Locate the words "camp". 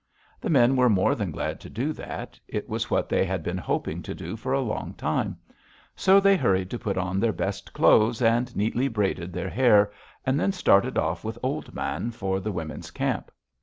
12.89-13.29